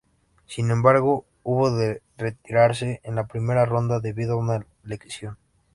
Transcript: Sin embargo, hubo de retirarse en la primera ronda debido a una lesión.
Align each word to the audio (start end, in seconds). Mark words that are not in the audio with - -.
Sin 0.47 0.71
embargo, 0.71 1.25
hubo 1.43 1.69
de 1.69 2.01
retirarse 2.17 3.01
en 3.03 3.13
la 3.13 3.27
primera 3.27 3.65
ronda 3.67 3.99
debido 3.99 4.33
a 4.33 4.37
una 4.37 4.65
lesión. 4.83 5.37